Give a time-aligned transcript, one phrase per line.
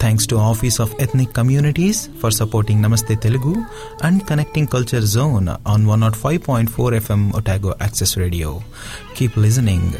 [0.00, 3.56] Thanks to office of ethnic communities for supporting Namaste Telugu
[4.02, 8.60] and connecting culture zone on one not five point four FM Otago access radio
[9.18, 9.92] keep listening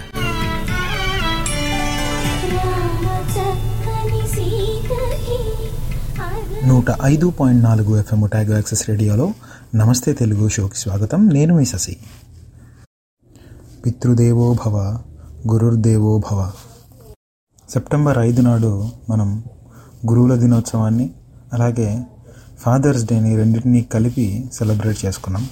[6.68, 9.32] నూట ఐదు point నాలుగు FM Otago access రేడియోలో
[9.74, 11.28] నమస్తే తెలుగు షోకి స్వాగతం.
[11.28, 11.96] నేను మీ Shashi.
[13.86, 14.76] పితృదేవోభవ
[15.52, 16.52] గురుర్దేవోభవ గురుర్దేవో
[17.70, 19.44] September ఐదు నాడు మనం
[20.06, 21.10] గురువుల దినోత్సవాన్ని
[21.52, 22.04] అలాగే
[22.58, 25.48] ఫాదర్స్ డేని రెండింటినీ కలిపి సెలబ్రేట్ చేసుకున్నాం.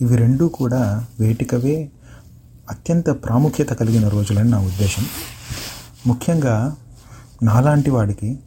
[0.00, 1.90] ఇవి రెండూ కూడా వేటికవే
[2.70, 5.04] అత్యంత ప్రాముఖ్యత కలిగిన రోజులని నా ఉద్దేశం.
[6.06, 6.76] ముఖ్యంగా
[7.42, 8.38] నాలాంటి వాడికి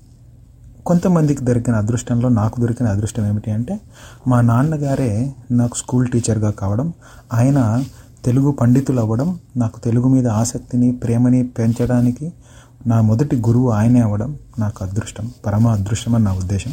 [0.86, 3.80] కొంతమందికి దొరికిన అదృష్టంలో నాకు దొరికిన అదృష్టం ఏమిటి అంటే
[4.28, 6.94] మా నాన్నగారే నాకు స్కూల్ టీచర్గా కావడం
[7.34, 7.84] ఆయన
[8.26, 12.34] తెలుగు పండితులు అవ్వడం నాకు తెలుగు మీద ఆసక్తిని ప్రేమని పెంచడానికి
[12.88, 16.72] నా మొదటి గురువు ఆయనే అవ్వడం నాకు అదృష్టం పరమ అదృష్టం అని నా ఉద్దేశం.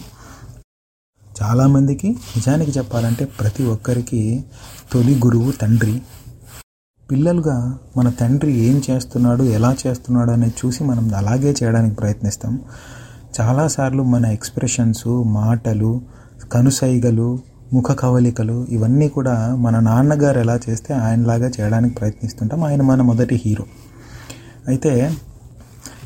[1.43, 4.45] చాలామందికి నిజానికి చెప్పాలంటే ప్రతి ఒక్కరికి
[4.93, 6.03] తొలి గురువు తండ్రి.
[7.11, 12.61] పిల్లలుగా మన తండ్రి ఏం చేస్తున్నాడు ఎలా చేస్తున్నాడు అనేది చూసి మనం అలాగే చేయడానికి ప్రయత్నిస్తాం.
[13.41, 16.01] చాలాసార్లు మన ఎక్స్ప్రెషన్స్ మాటలు
[16.53, 17.39] కనుసైగలు
[17.73, 22.65] ముఖ కవలికలు ఇవన్నీ కూడా మన నాన్నగారు ఎలా చేస్తే ఆయనలాగా చేయడానికి ప్రయత్నిస్తుంటాం.
[22.65, 23.65] ఆయన మన మొదటి హీరో.
[24.69, 25.15] అయితే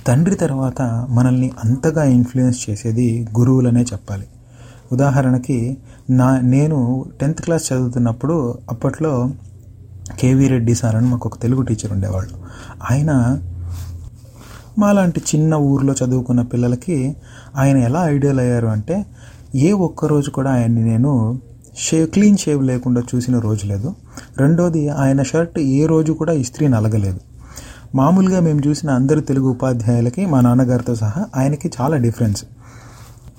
[0.06, 4.26] తండ్రి తర్వాత మనల్ని అంతగా ఇన్ఫ్లుయెన్స్ చేసేది గురువులనే చెప్పాలి.
[4.92, 5.78] ఉదాహరణకి
[6.10, 9.30] నా నేను టెన్త్ క్లాస్ చదువుతున్నప్పుడు అప్పట్లో
[10.20, 12.30] కేవీ రెడ్డి సార్ అని మాకు ఒక తెలుగు టీచర్ ఉండేవాళ్ళు.
[12.90, 13.40] ఆయన
[14.78, 17.16] మాలాంటి చిన్న ఊర్లో చదువుకున్న పిల్లలకి
[17.56, 19.06] ఆయన ఎలా ఐడియల్ అయ్యారు అంటే
[19.54, 21.40] ఏ ఒక్కరోజు కూడా ఆయన్ని నేను
[21.78, 23.94] షేవ్ క్లీన్ షేవ్ లేకుండా చూసిన రోజు లేదు.
[24.36, 27.33] రెండోది ఆయన షర్ట్ ఏ రోజు కూడా ఇస్త్రీ నలగలేదు.
[27.94, 32.44] మామూలుగా మేము చూసిన అందరు తెలుగు ఉపాధ్యాయులకి మా నాన్నగారితో సహా ఆయనకి చాలా డిఫరెన్స్.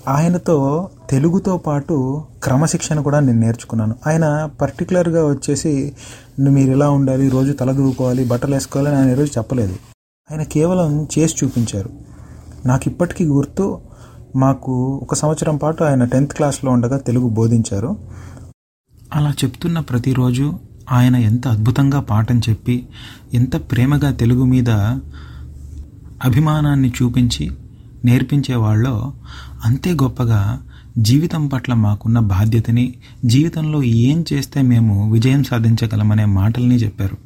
[0.07, 3.95] ఆయనతో తెలుగుతో పాటు క్రమశిక్షణ కూడా నేను నేర్చుకున్నాను.
[4.07, 5.93] ఆయన పర్టికులర్గా వచ్చేసి
[6.39, 7.29] మీరు ఇలా ఉండాలి?
[7.29, 9.75] రోజు తలదూకోవాలి బట్టలు వేసుకోవాలి అని ఆయన ఈరోజు చెప్పలేదు.
[10.31, 11.89] ఆయన కేవలం చేసి చూపించారు.
[12.65, 13.79] నాకు ఇప్పటికీ గుర్తు
[14.35, 17.97] మాకు ఒక సంవత్సరం పాటు ఆయన టెన్త్ క్లాస్లో ఉండగా తెలుగు బోధించారు.
[19.13, 20.53] అలా చెప్తున్న ప్రతిరోజు
[20.91, 22.85] ఆయన ఎంత అద్భుతంగా పాఠం చెప్పి
[23.33, 24.69] ఎంత ప్రేమగా తెలుగు మీద
[26.23, 27.51] అభిమానాన్ని చూపించి
[28.05, 29.13] నేర్పించేవాళ్ళో
[29.65, 30.61] అంతే గొప్పగా
[30.97, 32.93] జీవితం పట్ల మాకున్న బాధ్యతని
[33.25, 37.24] జీవితంలో ఏం చేస్తే మేము విజయం సాధించగలమనే మాటల్ని చెప్పారు.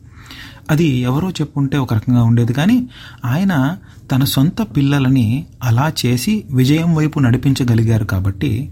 [0.69, 2.53] అది ఎవరో చెప్పుంటే ఒక రకంగా ఉండేది.
[2.53, 2.89] కానీ
[3.25, 3.77] ఆయన
[4.11, 8.71] తన సొంత పిల్లలని అలా చేసి విజయం వైపు నడిపించగలిగారు కాబట్టి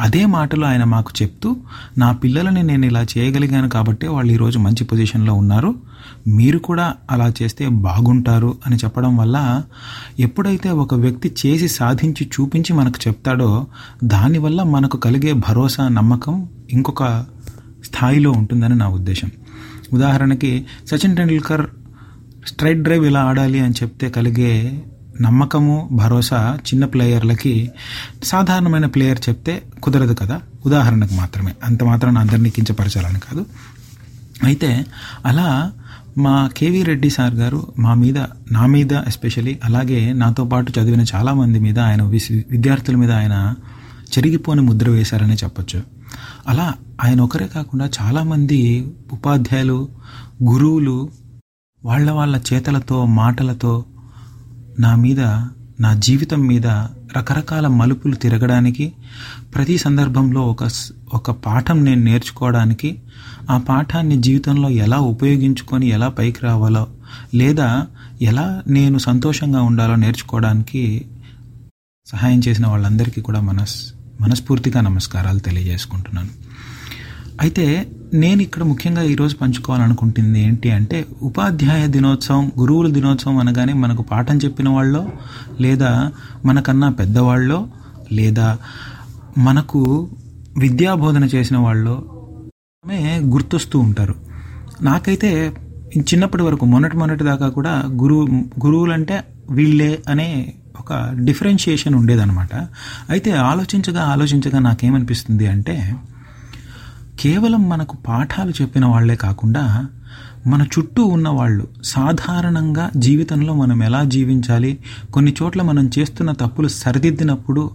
[0.00, 1.56] అదే మాటలు ఆయన మాకు చెప్తూ
[1.98, 5.74] నా పిల్లలని నేను ఇలా చేయగలిగాను కాబట్టి వాళ్ళు ఈరోజు మంచి పొజిషన్లో ఉన్నారు.
[6.28, 9.62] మీరు కూడా అలా చేస్తే బాగుంటారు అని చెప్పడం వల్ల
[10.18, 13.66] ఎప్పుడైతే ఒక వ్యక్తి చేసి సాధించి చూపించి మనకు చెప్తాడో
[14.04, 17.24] దానివల్ల మనకు కలిగే భరోసా నమ్మకం ఇంకొక
[17.84, 19.30] స్థాయిలో ఉంటుందని నా ఉద్దేశం.
[19.92, 21.66] ఉదాహరణకి సచిన్ టెండూల్కర్
[22.46, 24.82] స్ట్రైట్ డ్రైవ్ ఇలా ఆడాలి అని చెప్తే కలిగే
[25.20, 27.70] నమ్మకము భరోసా చిన్న ప్లేయర్లకి
[28.24, 30.40] సాధారణమైన ప్లేయర్ చెప్తే కుదరదు కదా.
[30.66, 31.52] ఉదాహరణకు మాత్రమే.
[31.64, 33.46] అంత మాత్రం అందరినీ కించపరచాలని కాదు.
[34.44, 34.86] అయితే
[35.26, 35.72] అలా
[36.18, 38.18] మా కేవీ రెడ్డి సార్ గారు మా మీద
[38.52, 43.54] నా మీద ఎస్పెషలీ అలాగే నాతో పాటు చదివిన చాలామంది మీద ఆయన విద్యార్థుల మీద ఆయన
[44.18, 45.99] చెరిగిపోని ముద్ర వేశారని చెప్పొచ్చు.
[46.48, 46.66] అలా
[47.00, 48.58] ఆయన ఒకరే కాకుండా చాలామంది
[49.12, 49.78] ఉపాధ్యాయులు
[50.42, 50.98] గురువులు
[51.82, 53.74] వాళ్ళ వాళ్ళ చేతలతో మాటలతో
[54.78, 55.22] నా మీద
[55.78, 56.66] నా జీవితం మీద
[57.16, 58.86] రకరకాల మలుపులు తిరగడానికి
[59.54, 60.64] ప్రతి సందర్భంలో ఒక
[61.12, 62.90] ఒక పాఠం నేను నేర్చుకోవడానికి
[63.50, 66.84] ఆ పాఠాన్ని జీవితంలో ఎలా ఉపయోగించుకొని ఎలా పైకి రావాలో
[67.34, 67.68] లేదా
[68.22, 70.82] ఎలా నేను సంతోషంగా ఉండాలో నేర్చుకోవడానికి
[72.06, 73.76] సహాయం చేసిన వాళ్ళందరికీ కూడా మనస్
[74.20, 76.32] మనస్ఫూర్తిగా నమస్కారాలు తెలియజేసుకుంటున్నాను.
[77.40, 77.64] అయితే
[78.14, 84.68] నేను ఇక్కడ ముఖ్యంగా ఈరోజు పంచుకోవాలనుకుంటుంది ఏంటి అంటే ఉపాధ్యాయ దినోత్సవం గురువుల దినోత్సవం అనగానే మనకు పాఠం చెప్పిన
[84.68, 85.02] వాళ్ళో
[85.60, 85.90] లేదా
[86.44, 87.58] మనకన్నా పెద్దవాళ్ళో
[88.12, 88.48] లేదా
[89.38, 89.80] మనకు
[90.58, 91.96] విద్యాబోధన చేసిన వాళ్ళు
[93.34, 94.14] గుర్తొస్తూ ఉంటారు.
[94.82, 95.30] నాకైతే
[96.08, 98.24] చిన్నప్పటి వరకు మొన్నటి మొన్నటి దాకా కూడా గురువు
[98.64, 99.16] గురువులంటే
[99.50, 100.28] వీళ్ళే అనే
[100.78, 102.54] ఒక డిఫరెన్షియేషన్ ఉండేదన్నమాట.
[103.10, 105.94] అయితే ఆలోచించగా ఆలోచించగా నాకేమనిపిస్తుంది అంటే
[107.20, 109.86] కేవలం మనకు పాఠాలు చెప్పిన వాళ్ళే కాకుండా
[110.46, 114.78] మన చుట్టూ ఉన్న వాళ్ళు సాధారణంగా జీవితంలో మనం ఎలా జీవించాలి
[115.14, 117.70] కొన్ని చోట్ల మనం చేస్తున్న తప్పులు సరిదిద్దినప్పుడు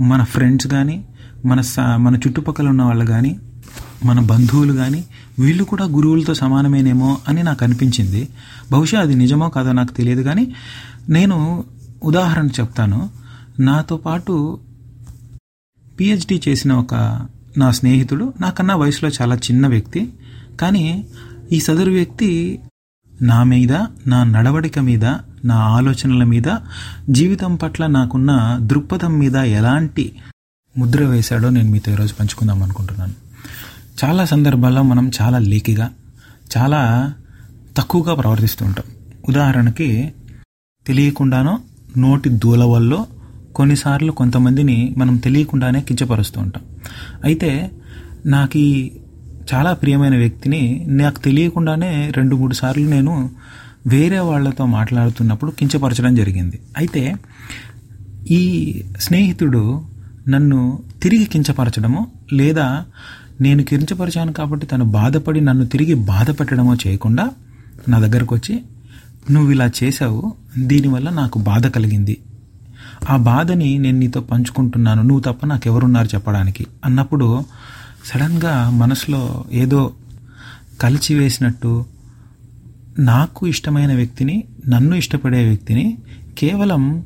[0.00, 1.04] మన ఫ్రెండ్స్ కానీ
[1.44, 3.40] మన సా మన చుట్టుపక్కల ఉన్న వాళ్ళు కానీ
[4.04, 5.04] మన బంధువులు కానీ
[5.38, 8.28] వీళ్ళు కూడా గురువులతో సమానమేనేమో అని నాకు అనిపించింది.
[8.72, 10.54] బహుశా అది నిజమో కాదో నాకు తెలియదు కానీ
[11.08, 11.64] నేను
[12.06, 13.10] ఉదాహరణ చెప్తాను.
[13.60, 14.60] నాతో పాటు
[16.00, 16.94] పిహెచ్డి చేసిన ఒక
[17.58, 20.12] నా స్నేహితుడు నాకన్నా వయసులో చాలా చిన్న వ్యక్తి.
[20.60, 21.06] కానీ
[21.52, 22.60] ఈ సదరు వ్యక్తి
[23.22, 23.72] నా మీద
[24.06, 25.04] నా నడవడిక మీద
[25.44, 26.56] నా ఆలోచనల మీద
[27.10, 30.16] జీవితం పట్ల నాకున్న దృక్పథం మీద ఎలాంటి
[30.78, 33.14] ముద్ర వేశాడో నేను మీతో ఈరోజు పంచుకుందాం అనుకుంటున్నాను.
[34.04, 35.90] చాలా సందర్భాల్లో మనం చాలా లీకిగా
[36.56, 37.12] చాలా
[37.76, 38.86] తక్కువగా ప్రవర్తిస్తూ ఉంటాం.
[39.28, 40.12] ఉదాహరణకి
[40.86, 41.58] తెలియకుండానో
[41.98, 42.94] నోటి దూల వల్ల
[43.54, 46.62] కొన్నిసార్లు కొంతమందిని మనం తెలియకుండానే కించపరుస్తూ ఉంటాం.
[47.24, 47.50] అయితే
[48.26, 48.70] నాకు ఈ
[49.52, 53.14] చాలా ప్రియమైన వ్యక్తిని నాకు తెలియకుండానే రెండు మూడు సార్లు నేను
[53.86, 56.60] వేరే వాళ్ళతో మాట్లాడుతున్నప్పుడు కించపరచడం జరిగింది.
[56.76, 57.02] అయితే
[58.30, 58.42] ఈ
[59.00, 59.62] స్నేహితుడు
[60.28, 60.60] నన్ను
[61.02, 62.00] తిరిగి కించపరచడమో
[62.32, 62.66] లేదా
[63.40, 67.24] నేను కించపరిచాను కాబట్టి తను బాధపడి నన్ను తిరిగి బాధ పెట్టడమో చేయకుండా
[67.88, 68.54] నా దగ్గరకు వచ్చి
[69.30, 72.18] నువ్వు ఇలా చేశావు దీనివల్ల నాకు బాధ కలిగింది.
[73.10, 75.02] ఆ బాధని నేను నీతో పంచుకుంటున్నాను.
[75.02, 76.66] నువ్వు తప్ప నాకెవరున్నారు చెప్పడానికి.
[76.84, 77.44] అన్నప్పుడు
[78.14, 79.92] సడన్గా మనసులో ఏదో
[80.80, 81.84] కలిచి వేసినట్టు
[82.98, 85.98] నాకు ఇష్టమైన వ్యక్తిని నన్ను ఇష్టపడే వ్యక్తిని
[86.38, 87.04] కేవలం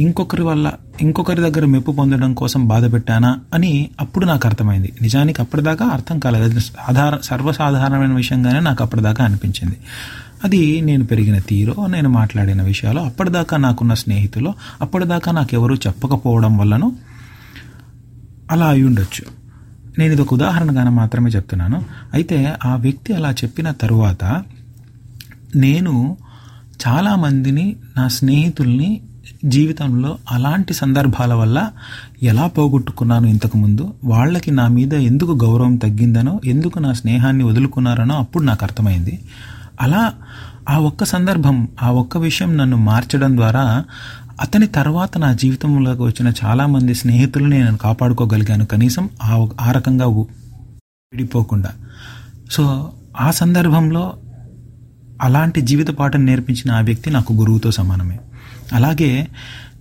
[0.00, 0.72] ఇంకొకరి వల్ల
[1.02, 4.92] ఇంకొకరి దగ్గర మెప్పు పొందడం కోసం బాధ పెట్టానా అని అప్పుడు నాకు అర్థమైంది.
[5.02, 6.44] నిజానికి అప్పటిదాకా అర్థం కాలేదు.
[6.44, 9.76] అది సాధారణ సర్వసాధారణమైన విషయంగానే నాకు అప్పటిదాకా అనిపించింది.
[10.44, 16.92] అది నేను పెరిగిన తీరో నేను మాట్లాడిన విషయాలు అప్పటిదాకా నాకున్న స్నేహితులు అప్పటిదాకా నాకు ఎవరూ చెప్పకపోవడం వల్లనో
[18.50, 19.24] అలా అయి ఉండొచ్చు.
[19.98, 21.84] నేను ఇది ఒక ఉదాహరణగానే మాత్రమే చెప్తున్నాను.
[22.12, 24.24] అయితే ఆ వ్యక్తి అలా చెప్పిన తరువాత
[25.56, 26.16] నేను
[26.88, 29.00] చాలామందిని నా స్నేహితుల్ని
[29.44, 31.70] జీవితంలో అలాంటి సందర్భాల వల్ల
[32.22, 38.64] ఎలా పోగొట్టుకున్నాను ఇంతకుముందు వాళ్ళకి నా మీద ఎందుకు గౌరవం తగ్గిందనో ఎందుకు నా స్నేహాన్ని వదులుకున్నారనో అప్పుడు నాకు
[38.64, 39.18] అర్థమైంది.
[39.80, 40.12] అలా
[40.70, 43.84] ఆ ఒక్క సందర్భం ఆ ఒక్క విషయం నన్ను మార్చడం ద్వారా
[44.40, 48.64] అతని తర్వాత నా జీవితంలోకి వచ్చిన చాలామంది స్నేహితులని నేను కాపాడుకోగలిగాను.
[48.64, 51.70] కనీసం ఆ ఆ రకంగా విడిపోకుండా.
[52.50, 54.16] సో ఆ సందర్భంలో
[55.22, 58.20] అలాంటి జీవిత పాఠం నేర్పించిన ఆ వ్యక్తి నాకు గురువుతో సమానమే.
[58.72, 59.28] అలాగే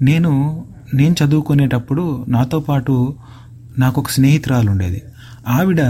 [0.01, 3.15] నేను నేను చదువుకునేటప్పుడు నాతో పాటు
[3.77, 5.03] నాకు ఒక స్నేహితురాలు ఉండేది.
[5.47, 5.81] ఆవిడ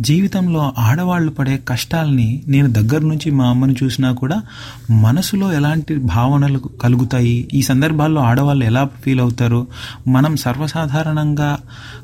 [0.00, 4.42] జీవితంలో ఆడవాళ్ళు పడే కష్టాలని నేను దగ్గర నుంచి మా అమ్మని చూసినా కూడా
[4.90, 7.48] మనసులో ఎలాంటి భావనలు కలుగుతాయి?
[7.54, 9.66] ఈ సందర్భాల్లో ఆడవాళ్ళు ఎలా ఫీల్ అవుతారు?
[10.08, 11.58] మనం సర్వసాధారణంగా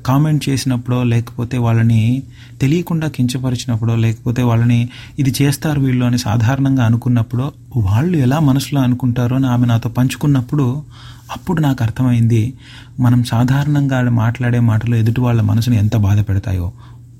[0.06, 2.22] కామెంట్ చేసినప్పుడో లేకపోతే వాళ్ళని
[2.60, 4.88] తెలియకుండా కించపరిచినప్పుడో లేకపోతే వాళ్ళని
[5.18, 10.84] ఇది చేస్తారు వీళ్ళు అని సాధారణంగా అనుకున్నప్పుడో వాళ్ళు ఎలా మనసులో అనుకుంటారో అని ఆమె నాతో పంచుకున్నప్పుడు
[11.32, 12.54] అప్పుడు నాకు అర్థమైంది.
[13.00, 16.72] మనం సాధారణంగా మాట్లాడే మాటలు ఎదుటి వాళ్ళ మనసుని ఎంత బాధ పెడతాయో.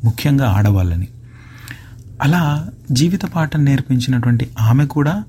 [0.06, 1.08] ముఖ్యంగా ఆడవాళ్ళని.
[2.23, 5.25] అలా జీవిత పాఠం నేర్పించినటువంటి ఆమె కూడా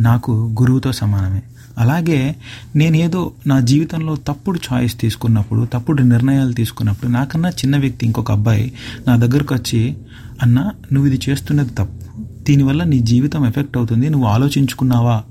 [0.00, 1.42] నాకు గురువుతో సమానమే.
[1.78, 2.36] అలాగే
[2.76, 8.72] నేనేదో నా జీవితంలో తప్పుడు చాయిస్ తీసుకున్నప్పుడు తప్పుడు నిర్ణయాలు తీసుకున్నప్పుడు నాకన్నా చిన్న వ్యక్తి ఇంకొక అబ్బాయి
[9.08, 9.96] నా దగ్గరకు వచ్చి
[10.42, 11.98] అన్న నువ్వు ఇది చేస్తున్నది తప్పు.
[12.42, 14.08] దీనివల్ల నీ జీవితం ఎఫెక్ట్ అవుతుంది.
[14.08, 15.22] నువ్వు ఆలోచించుకున్నావా?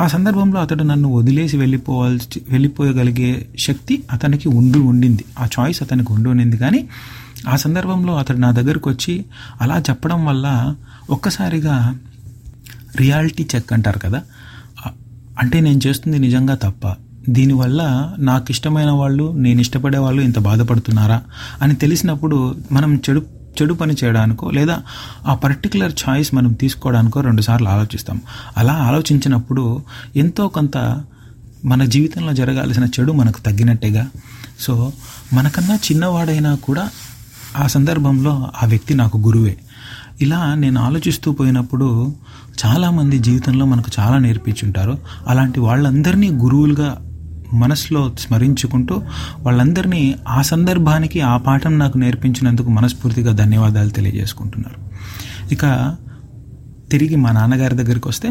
[0.00, 5.24] ఆ సందర్భంలో అతడు నన్ను వదిలేసి వెళ్ళిపోవాల్సి వెళ్ళిపోయగలిగే శక్తి అతనికి ఉండి ఉండింది.
[5.38, 6.56] ఆ చాయిస్ అతనికి ఉండి ఉండింది.
[6.56, 6.88] కానీ
[7.48, 9.24] ఆ సందర్భంలో అతడు నా దగ్గరకు వచ్చి
[9.60, 10.74] అలా చెప్పడం వల్ల
[11.10, 11.98] ఒక్కసారిగా
[12.96, 14.22] రియాలిటీ చెక్ అంటారు కదా.
[15.38, 16.94] అంటే నేను చేస్తుంది నిజంగా తప్ప.
[17.28, 21.22] దీనివల్ల నాకు ఇష్టమైన వాళ్ళు నేను ఇష్టపడే వాళ్ళు ఇంత బాధపడుతున్నారా
[21.62, 23.26] అని తెలిసినప్పుడు మనం చెడు
[23.62, 24.82] చెడు పని చేయడానికో లేదా
[25.26, 28.20] ఆ పర్టికులర్ ఛాయిస్ మనం తీసుకోవడానికో రెండుసార్లు ఆలోచిస్తాం.
[28.56, 29.82] అలా ఆలోచించినప్పుడు
[30.16, 31.02] ఎంతో కొంత
[31.64, 34.06] మన జీవితంలో జరగాల్సిన చెడు మనకు తగ్గినట్టేగా.
[34.60, 34.92] సో
[35.32, 36.90] మనకన్నా చిన్నవాడైనా కూడా
[37.58, 39.56] ఆ సందర్భంలో ఆ వ్యక్తి నాకు గురువే.
[40.20, 42.14] ఇలా నేను ఆలోచిస్తూ పోయినప్పుడు
[42.66, 44.98] చాలామంది జీవితంలో మనకు చాలా నేర్పించుంటారు.
[45.28, 47.08] అలాంటి వాళ్ళందరినీ గురువులుగా
[47.52, 49.02] మనసులో స్మరించుకుంటూ
[49.40, 54.92] వాళ్ళందరినీ ఆ సందర్భానికి ఆ పాఠం నాకు నేర్పించినందుకు మనస్ఫూర్తిగా ధన్యవాదాలు తెలియజేసుకుంటున్నారు.
[55.54, 55.96] ఇక
[56.90, 58.30] తిరిగి మా నాన్నగారి దగ్గరికి వస్తే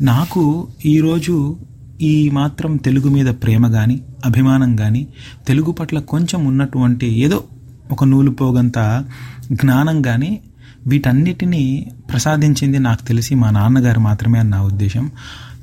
[0.00, 1.56] నాకు ఈరోజు
[2.00, 5.08] ఈ మాత్రం తెలుగు మీద ప్రేమ కానీ అభిమానం కానీ
[5.46, 7.44] తెలుగు పట్ల కొంచెం ఉన్నటువంటి ఏదో
[7.90, 9.04] ఒక నూలు పోగంత
[9.52, 10.40] జ్ఞానం కానీ
[10.86, 15.10] వీటన్నిటినీ ప్రసాదించింది నాకు తెలిసి మా నాన్నగారు మాత్రమే అని నా ఉద్దేశం.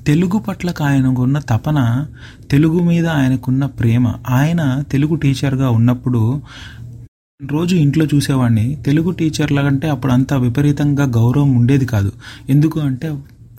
[0.08, 2.06] తెలుగు పట్లకు ఆయనకున్న తపన
[2.52, 6.42] తెలుగు మీద ఆయనకున్న ప్రేమ ఆయన తెలుగు టీచర్గా ఉన్నప్పుడు
[7.52, 12.12] రోజు ఇంట్లో చూసేవాడిని తెలుగు టీచర్ల కంటే అప్పుడు అంత విపరీతంగా గౌరవం ఉండేది కాదు.
[12.50, 13.10] ఎందుకు అంటే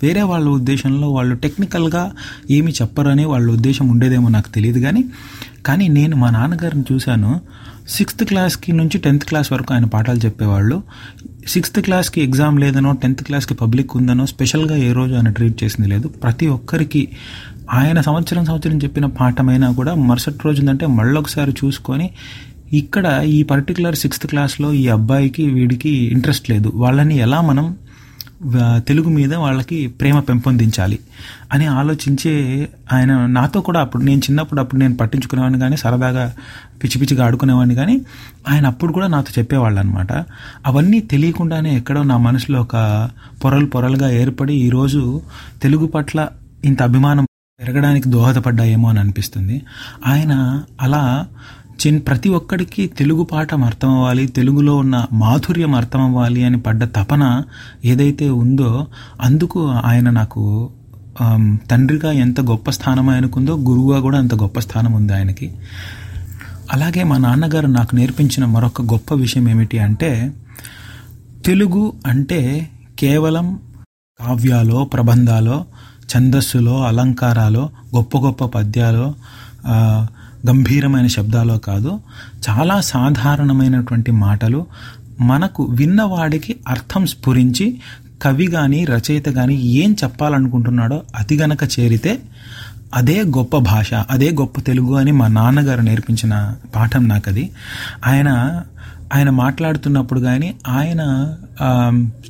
[0.02, 2.12] వేరే వాళ్ళ ఉద్దేశంలో వాళ్ళు టెక్నికల్గా
[2.50, 5.04] ఏమి చెప్పరని వాళ్ళ ఉద్దేశం ఉండేదేమో నాకు తెలియదు కానీ
[5.66, 7.40] కానీ నేను మా నాన్నగారిని చూశాను.
[7.88, 10.82] సిక్స్త్ క్లాస్కి నుంచి టెన్త్ క్లాస్ వరకు ఆయన పాఠాలు చెప్పేవాళ్ళు.
[11.46, 16.08] సిక్స్త్ క్లాస్కి ఎగ్జామ్ లేదనో టెన్త్ క్లాస్కి పబ్లిక్ ఉందనో స్పెషల్గా ఏ రోజు ఆయన ట్రీట్ చేసింది లేదు.
[16.08, 17.08] ప్రతి ఒక్కరికి
[17.72, 22.10] ఆయన సంవత్సరం సంవత్సరం చెప్పిన పాఠమైనా కూడా మరుసటి రోజు ఉందంటే మళ్ళొకసారి చూసుకొని
[22.72, 26.72] ఇక్కడ ఈ పర్టికులర్ సిక్స్త్ క్లాస్లో ఈ అబ్బాయికి వీడికి ఇంట్రెస్ట్ లేదు.
[26.74, 27.76] వాళ్ళని ఎలా మనం
[28.78, 30.98] తెలుగు మీద వాళ్ళకి ప్రేమ పెంపొందించాలి
[31.52, 32.32] అని ఆలోచించే
[32.92, 36.34] ఆయన నాతో కూడా అప్పుడు నేను చిన్నప్పుడు అప్పుడు నేను పట్టించుకునేవాడిని కానీ సరదాగా
[36.84, 38.00] పిచ్చి పిచ్చిగా ఆడుకునేవాడిని కానీ
[38.48, 40.12] ఆయన అప్పుడు కూడా నాతో చెప్పేవాళ్ళు అనమాట
[40.66, 42.76] అవన్నీ తెలియకుండానే ఎక్కడో నా మనసులో ఒక
[43.44, 45.22] పొరలు పొరలుగా ఏర్పడి ఈరోజు
[45.62, 46.28] తెలుగు పట్ల
[46.64, 47.26] ఇంత అభిమానం
[47.60, 49.62] పెరగడానికి దోహదపడ్డాయేమో అని అనిపిస్తుంది.
[50.06, 51.26] ఆయన అలా
[51.81, 57.43] చిన్ ప్రతి ఒక్కడికి తెలుగు పాఠం అర్థం అవ్వాలి తెలుగులో ఉన్న మాధుర్యం అర్థం అవ్వాలి అని పడ్డ తపన
[57.85, 58.87] ఏదైతే ఉందో
[59.21, 60.71] అందుకు ఆయన నాకు
[61.71, 65.54] తండ్రిగా ఎంత గొప్ప స్థానం ఆయనకుందో గురువుగా కూడా అంత గొప్ప స్థానం ఉంది ఆయనకి.
[66.73, 70.33] అలాగే మా నాన్నగారు నాకు నేర్పించిన మరొక గొప్ప విషయం ఏమిటి అంటే
[71.47, 73.59] తెలుగు అంటే కేవలం
[74.21, 75.64] కావ్యాలో ప్రబంధాలో
[76.07, 79.14] ఛందస్సులో అలంకారాలో గొప్ప గొప్ప పద్యాలో
[80.48, 82.00] గంభీరమైన శబ్దాలో కాదు
[82.48, 84.66] చాలా సాధారణమైనటువంటి మాటలు
[85.20, 87.66] మనకు విన్నవాడికి అర్థం స్ఫురించి
[88.22, 92.12] కవి కానీ రచయిత కానీ ఏం చెప్పాలనుకుంటున్నాడో అది గనక చేరితే
[92.94, 96.34] అదే గొప్ప భాష అదే గొప్ప తెలుగు అని మా నాన్నగారు నేర్పించిన
[96.76, 97.50] పాఠం నాకు అది.
[98.06, 98.30] ఆయన
[99.14, 101.02] ఆయన మాట్లాడుతున్నప్పుడు కానీ ఆయన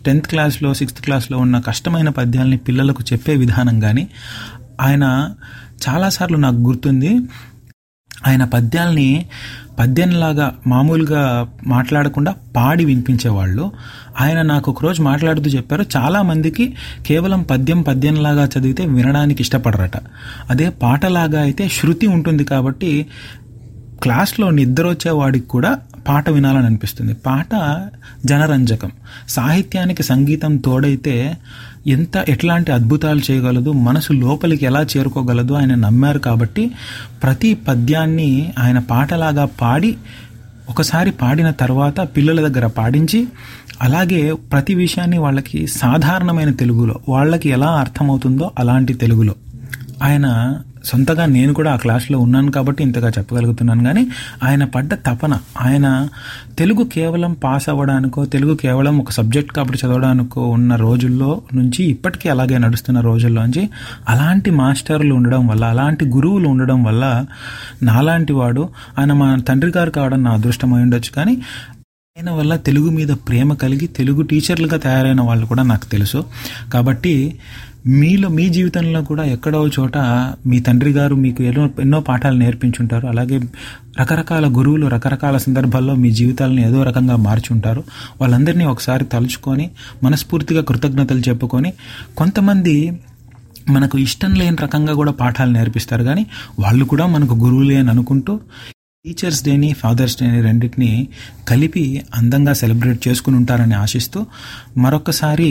[0.06, 4.04] టెన్త్ క్లాస్లో సిక్స్త్ క్లాస్లో ఉన్న కష్టమైన పద్యాలని పిల్లలకు చెప్పే విధానం కానీ
[4.80, 5.04] ఆయన
[5.88, 7.12] చాలాసార్లు నాకు గుర్తుంది.
[8.26, 9.26] ఆయన పద్యాల్ని
[9.78, 13.72] పద్యంలాగా మామూలుగా మాట్లాడకుండా పాడి వినిపించేవాళ్ళు.
[14.20, 16.74] ఆయన నాకు ఒకరోజు మాట్లాడుతూ చెప్పారు చాలామందికి
[17.06, 19.96] కేవలం పద్యం పద్యంలాగా చదివితే వినడానికి ఇష్టపడరట.
[20.50, 23.06] అదే పాటలాగా అయితే శృతి ఉంటుంది కాబట్టి
[24.04, 27.52] క్లాస్లో నిద్ర వచ్చేవాడికి కూడా పాట వినాలని అనిపిస్తుంది పాట
[28.24, 28.90] జనరంజకం.
[29.28, 31.36] సాహిత్యానికి సంగీతం తోడైతే
[31.86, 36.70] ఎంత ఎట్లాంటి అద్భుతాలు చేయగలదు మనసు లోపలికి ఎలా చేరుకోగలదు ఆయన నమ్మారు కాబట్టి
[37.22, 39.96] ప్రతి పద్యాన్ని ఆయన పాటలాగా పాడి
[40.68, 43.28] ఒకసారి పాడిన తర్వాత పిల్లల దగ్గర పాడించి
[43.82, 49.34] అలాగే ప్రతి విషయాన్ని వాళ్ళకి సాధారణమైన తెలుగులో వాళ్ళకి ఎలా అర్థమవుతుందో అలాంటి తెలుగులో.
[50.02, 50.26] ఆయన
[50.84, 53.84] సొంతగా నేను కూడా ఆ క్లాస్లో ఉన్నాను కాబట్టి ఇంతగా చెప్పగలుగుతున్నాను.
[53.84, 54.06] కానీ
[54.42, 56.08] ఆయన పడ్డ తపన ఆయన
[56.58, 62.58] తెలుగు కేవలం పాస్ అవ్వడానికో తెలుగు కేవలం ఒక సబ్జెక్ట్ కాబట్టి చదవడానికో ఉన్న రోజుల్లో నుంచి ఇప్పటికీ అలాగే
[62.58, 63.70] నడుస్తున్న రోజుల్లోంచి
[64.08, 67.26] అలాంటి మాస్టర్లు ఉండడం వల్ల అలాంటి గురువులు ఉండడం వల్ల
[67.82, 71.10] నాలాంటి వాడు ఆయన మా తండ్రి గారు కావడం నా అదృష్టమై ఉండొచ్చు.
[71.16, 71.42] కానీ
[72.16, 76.24] ఆయన వల్ల తెలుగు మీద ప్రేమ కలిగి తెలుగు టీచర్లుగా తయారైన వాళ్ళు కూడా నాకు తెలుసు.
[76.72, 77.38] కాబట్టి
[77.86, 79.98] మీలో మీ జీవితంలో కూడా ఎక్కడో చోట
[80.46, 83.06] మీ తండ్రి గారు మీకు ఎన్నో ఎన్నో పాఠాలు నేర్పించుంటారు.
[83.06, 83.40] అలాగే
[84.00, 87.84] రకరకాల గురువులు రకరకాల సందర్భాల్లో మీ జీవితాలను ఏదో రకంగా మార్చుంటారు.
[88.20, 89.70] వాళ్ళందరినీ ఒకసారి తలుచుకొని
[90.02, 91.72] మనస్ఫూర్తిగా కృతజ్ఞతలు చెప్పుకొని
[92.16, 92.98] కొంతమంది
[93.70, 96.04] మనకు ఇష్టం లేని రకంగా కూడా పాఠాలు నేర్పిస్తారు.
[96.04, 96.26] కానీ
[96.58, 98.40] వాళ్ళు కూడా మనకు గురువులే అని అనుకుంటూ
[99.04, 100.90] టీచర్స్ డేని ఫాదర్స్ డేని రెండింటిని
[101.48, 101.82] కలిపి
[102.14, 104.20] అందంగా సెలబ్రేట్ చేసుకుని ఉంటారని ఆశిస్తూ
[104.76, 105.48] మరొకసారి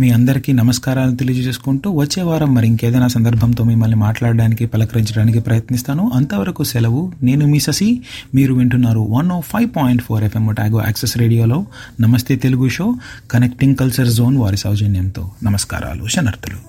[0.00, 6.10] మీ అందరికీ నమస్కారాలు తెలియజేసుకుంటూ వచ్చే వారం మరి ఇంకేదైనా సందర్భంతో మిమ్మల్ని మాట్లాడడానికి పలకరించడానికి ప్రయత్నిస్తాను.
[6.14, 7.12] అంతవరకు సెలవు.
[7.22, 7.88] నేను మీ శశి.
[8.34, 11.58] మీరు వింటున్నారు one o five point four FM Otago access రేడియోలో
[12.00, 12.86] Namaste Telugu show.
[13.30, 15.24] Connecting culture zone వారి సౌజన్యంతో.
[15.42, 16.60] నమస్కారాలు శనర్థులు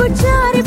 [0.00, 0.59] कुछ और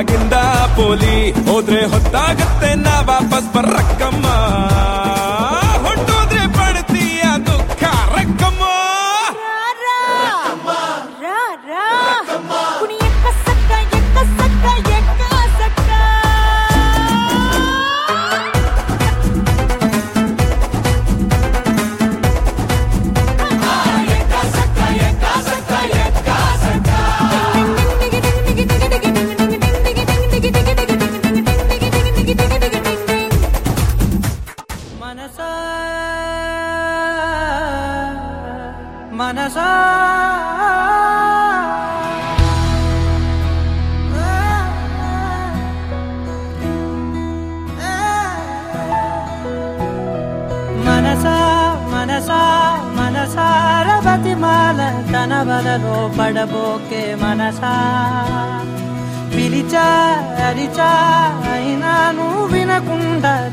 [0.00, 0.36] ಕುಡ್ದಾಗಿಂದ
[0.76, 1.16] ಪೋಲಿ
[1.48, 3.79] ಹೋದ್ರೆ ಹೊತ್ತಾಗತ್ತೆ ನಾ ವಾಪಸ್ ಬರ್ರಕ್ಕಮ್ಮ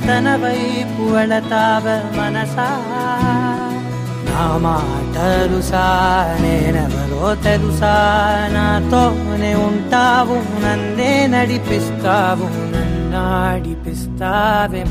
[0.07, 1.85] తన వైపు వెళతావ
[2.17, 2.67] మనసా?
[4.29, 5.85] నా మాటలుసా
[6.43, 7.93] నేనెవరో తెలుసా?
[8.53, 13.13] నాతోనే ఉంటావు నన్నే నడిపిస్తావు నన్నాడిపిస్తావే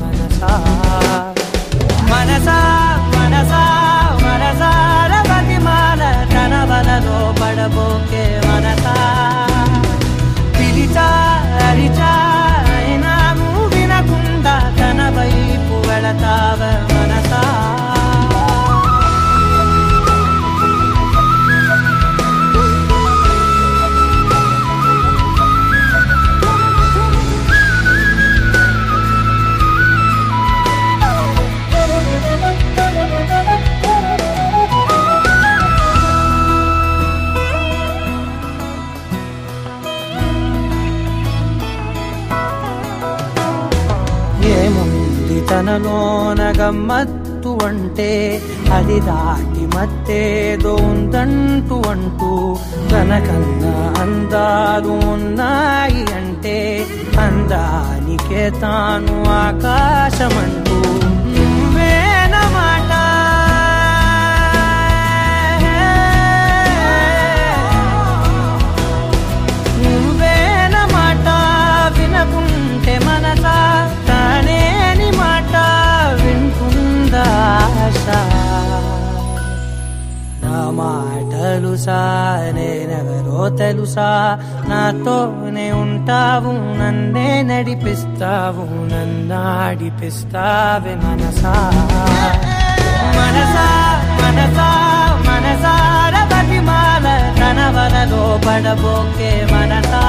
[0.02, 0.52] మనసా?
[2.12, 2.58] మనసా
[3.14, 3.62] మనసా
[4.24, 6.02] మనసార బతిమాల
[6.34, 8.96] తన వలలో పడబోకే మనసా?
[10.58, 11.08] పిలిచా
[11.68, 12.10] అరిచా
[46.68, 52.30] తనలోన గమ్మత్తు అంటే అది దాటి మత్తేదో ఉందంటూ అంటూ
[52.92, 56.86] తనకన్నా అందాలు ఉన్నాయి అంటే
[57.18, 60.78] అందానికే తాను ఆకాశమంటూ.
[77.48, 78.06] ఆశ
[80.42, 81.98] నా మాటలు సా
[82.54, 84.08] నేనెవరో తెలుసా?
[84.68, 90.14] నాతోనే ఉంటావు నన్నే నడిపిస్తావు నన్నాడిపిస్తావే
[91.04, 91.54] మనసా.
[93.16, 93.66] మనసా
[94.20, 94.68] మనసా
[95.28, 97.06] మనసార బతిమాల
[97.40, 100.02] తన వలలో పడబోకే మనసా.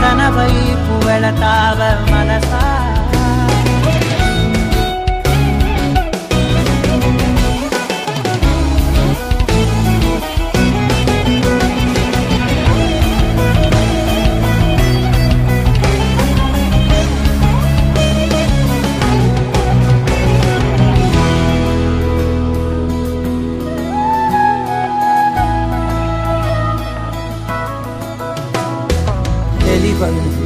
[0.00, 1.78] వినకుండా తన వైపు వెళతావ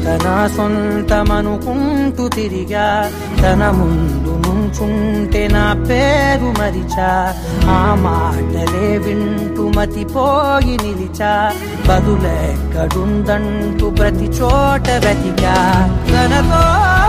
[0.05, 3.11] తన సొంతమనుకుంటూ తిరిగా
[3.43, 7.35] తన ముందు నుంచుంటే నా పేరు మరిచా.
[7.71, 11.53] ఆ మాటలే వింటూ మతిపోయి నిలిచా.
[11.89, 17.04] బదులెక్కడుందంటూ ప్రతి చోట వెతిగా తనతో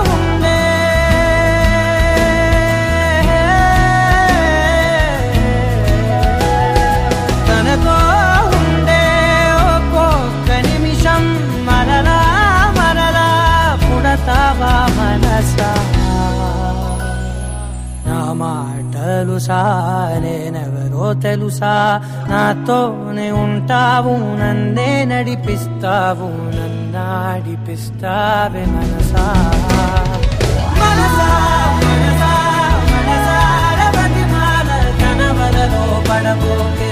[19.26, 20.10] lo sa,
[21.22, 29.26] తెలుసా నాతోనే ఉంటావు నందే నడిపిస్తావు నన్నాడిపిస్తావే మనసా
[30.80, 31.28] మనసా
[31.82, 32.32] మనసా
[32.92, 34.70] మనసార బతిమాల
[36.10, 36.85] పడబోకే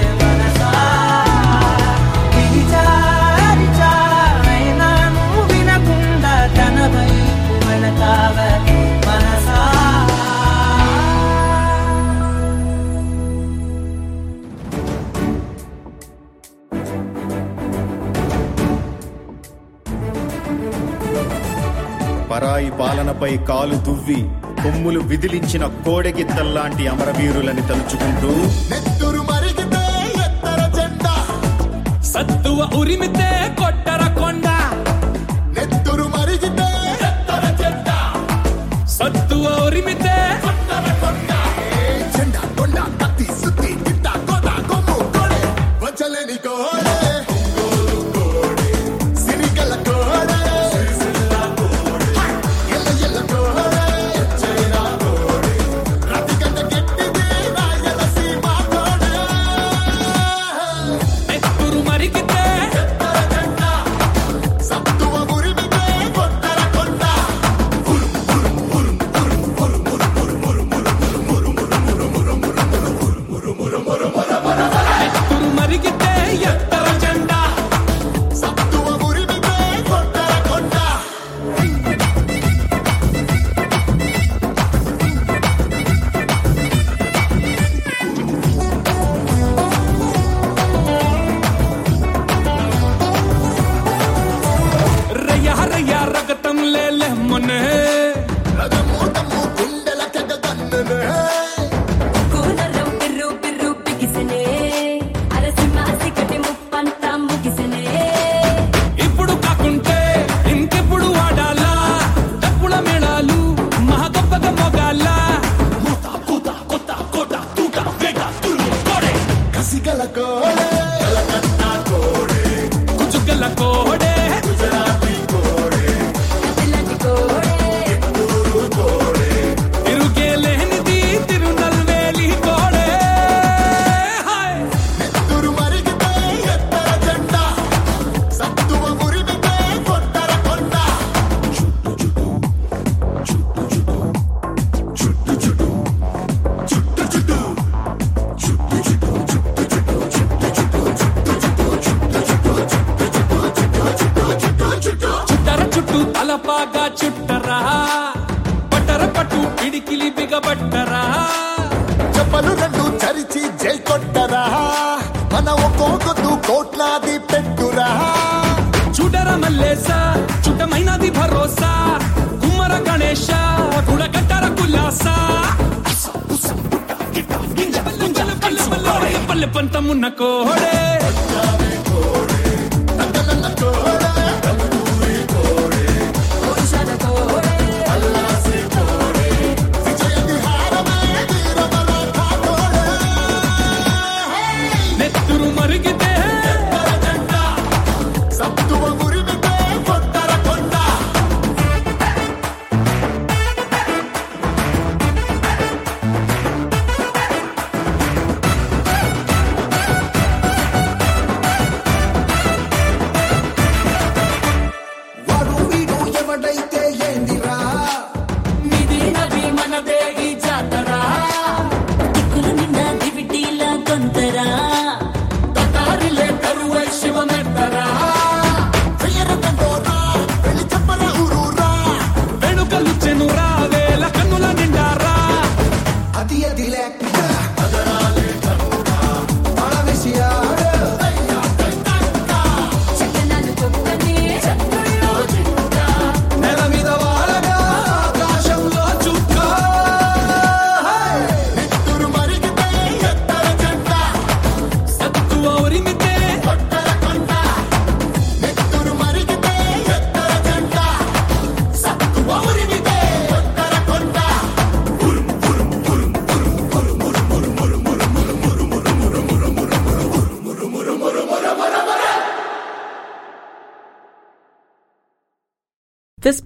[22.34, 24.20] పరాయి పాలనపై కాలు దువ్వి
[24.62, 28.30] కొమ్ములు విదిలించిన కోడెగిత్తల్లాంటి అమరవీరులని తలుచుకుంటూ
[28.70, 29.82] నెత్తురు మరిగితే
[30.24, 31.14] ఎత్తర జెండా.
[32.04, 33.28] సత్తువ ఉరిమితే
[33.60, 34.02] కొట్టర